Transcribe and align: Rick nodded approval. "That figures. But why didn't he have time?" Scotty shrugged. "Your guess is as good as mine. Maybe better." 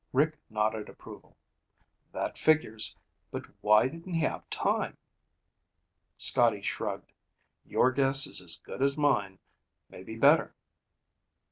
Rick 0.13 0.35
nodded 0.49 0.89
approval. 0.89 1.37
"That 2.11 2.35
figures. 2.35 2.95
But 3.29 3.45
why 3.63 3.87
didn't 3.87 4.15
he 4.15 4.21
have 4.21 4.49
time?" 4.49 4.97
Scotty 6.17 6.63
shrugged. 6.63 7.13
"Your 7.67 7.91
guess 7.91 8.25
is 8.25 8.41
as 8.41 8.57
good 8.57 8.81
as 8.81 8.97
mine. 8.97 9.37
Maybe 9.91 10.15
better." 10.15 10.55